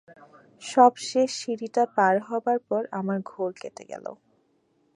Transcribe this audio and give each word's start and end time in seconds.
সব-শেষ 0.61 1.29
সিঁড়িটা 1.39 1.83
পার 1.95 2.15
হবার 2.27 2.59
পর 2.69 2.81
আমার 2.91 3.19
ঘোর 3.25 3.51
কেটে 3.61 3.83
গেল। 3.91 4.05